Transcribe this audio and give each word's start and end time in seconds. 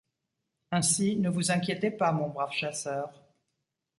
Ainsi, 0.71 1.15
ne 1.17 1.29
vous 1.29 1.51
inquiétez 1.51 1.91
pas, 1.91 2.11
mon 2.11 2.29
brave 2.29 2.53
chasseur. 2.53 3.21